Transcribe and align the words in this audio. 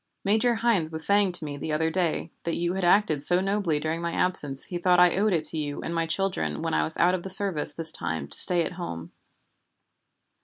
Major 0.25 0.55
Hynes 0.55 0.89
was 0.91 1.05
saying 1.05 1.33
to 1.33 1.45
me 1.45 1.57
the 1.57 1.71
other 1.73 1.91
day 1.91 2.31
that 2.41 2.55
you 2.55 2.73
had 2.73 2.83
acted 2.83 3.21
so 3.21 3.39
nobly 3.39 3.79
during 3.79 4.01
my 4.01 4.13
absence 4.13 4.63
he 4.65 4.79
thought 4.79 4.99
I 4.99 5.15
owed 5.15 5.31
it 5.31 5.43
to 5.49 5.59
you 5.59 5.79
and 5.83 5.93
my 5.93 6.07
children 6.07 6.63
when 6.63 6.73
I 6.73 6.83
was 6.83 6.97
out 6.97 7.13
of 7.13 7.21
the 7.21 7.29
service 7.29 7.71
this 7.73 7.91
time 7.91 8.27
to 8.29 8.35
stay 8.39 8.63
at 8.65 8.71
home. 8.71 9.11